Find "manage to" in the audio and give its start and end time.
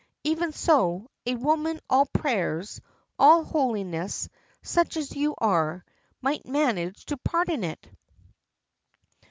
6.47-7.17